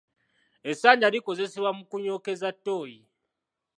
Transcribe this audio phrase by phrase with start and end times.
[0.71, 2.99] Essanja likozesebwa mu kunyookeza ttooyi.